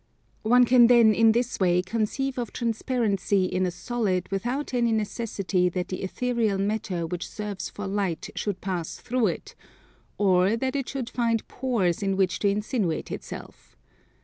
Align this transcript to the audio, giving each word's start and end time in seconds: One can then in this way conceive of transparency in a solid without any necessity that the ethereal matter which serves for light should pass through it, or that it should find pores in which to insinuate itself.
One 0.41 0.65
can 0.65 0.87
then 0.87 1.13
in 1.13 1.31
this 1.31 1.59
way 1.59 1.83
conceive 1.83 2.39
of 2.39 2.51
transparency 2.51 3.45
in 3.45 3.67
a 3.67 3.69
solid 3.69 4.27
without 4.31 4.73
any 4.73 4.91
necessity 4.91 5.69
that 5.69 5.89
the 5.89 6.01
ethereal 6.01 6.57
matter 6.57 7.05
which 7.05 7.29
serves 7.29 7.69
for 7.69 7.85
light 7.85 8.31
should 8.35 8.61
pass 8.61 8.95
through 8.97 9.27
it, 9.27 9.53
or 10.17 10.57
that 10.57 10.75
it 10.75 10.89
should 10.89 11.11
find 11.11 11.47
pores 11.47 12.01
in 12.01 12.17
which 12.17 12.39
to 12.39 12.47
insinuate 12.47 13.11
itself. 13.11 13.77